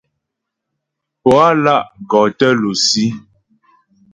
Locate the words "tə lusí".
2.37-3.05